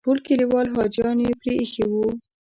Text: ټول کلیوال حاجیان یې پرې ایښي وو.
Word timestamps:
ټول 0.05 0.17
کلیوال 0.27 0.67
حاجیان 0.75 1.17
یې 1.25 1.31
پرې 1.41 1.53
ایښي 1.61 1.83
وو. 1.91 2.05